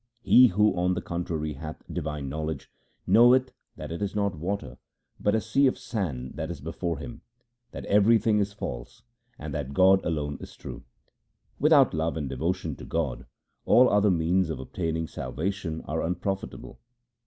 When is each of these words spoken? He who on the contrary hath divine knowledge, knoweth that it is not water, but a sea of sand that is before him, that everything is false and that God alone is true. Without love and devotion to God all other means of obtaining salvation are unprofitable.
He 0.23 0.47
who 0.47 0.75
on 0.75 0.95
the 0.95 1.01
contrary 1.03 1.53
hath 1.53 1.83
divine 1.87 2.27
knowledge, 2.27 2.71
knoweth 3.05 3.51
that 3.75 3.91
it 3.91 4.01
is 4.01 4.15
not 4.15 4.33
water, 4.35 4.79
but 5.19 5.35
a 5.35 5.39
sea 5.39 5.67
of 5.67 5.77
sand 5.77 6.31
that 6.37 6.49
is 6.49 6.59
before 6.59 6.97
him, 6.97 7.21
that 7.69 7.85
everything 7.85 8.39
is 8.39 8.51
false 8.51 9.03
and 9.37 9.53
that 9.53 9.75
God 9.75 10.03
alone 10.03 10.39
is 10.41 10.55
true. 10.55 10.81
Without 11.59 11.93
love 11.93 12.17
and 12.17 12.27
devotion 12.27 12.75
to 12.77 12.83
God 12.83 13.27
all 13.63 13.91
other 13.91 14.09
means 14.09 14.49
of 14.49 14.59
obtaining 14.59 15.05
salvation 15.05 15.81
are 15.81 16.01
unprofitable. 16.01 16.79